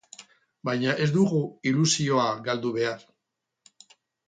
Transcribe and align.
Baina 0.69 0.95
ez 1.03 1.07
dugu 1.17 1.41
ilusioa 1.73 2.25
galdu 2.49 2.73
behar. 2.81 3.07